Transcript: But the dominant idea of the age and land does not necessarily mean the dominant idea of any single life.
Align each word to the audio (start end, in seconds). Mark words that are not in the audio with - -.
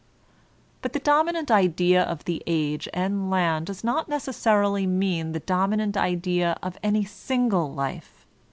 But 0.81 0.93
the 0.93 0.99
dominant 0.99 1.51
idea 1.51 2.01
of 2.01 2.23
the 2.25 2.41
age 2.47 2.89
and 2.91 3.29
land 3.29 3.67
does 3.67 3.83
not 3.83 4.09
necessarily 4.09 4.87
mean 4.87 5.31
the 5.31 5.39
dominant 5.41 5.95
idea 5.95 6.57
of 6.63 6.79
any 6.81 7.05
single 7.05 7.71
life. 7.71 8.25